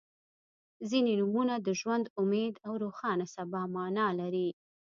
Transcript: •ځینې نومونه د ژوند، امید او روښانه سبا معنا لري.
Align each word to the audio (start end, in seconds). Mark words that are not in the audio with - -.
•ځینې 0.89 1.13
نومونه 1.19 1.55
د 1.65 1.67
ژوند، 1.79 2.05
امید 2.21 2.55
او 2.65 2.73
روښانه 2.83 3.25
سبا 3.35 3.61
معنا 3.75 4.07
لري. 4.19 4.49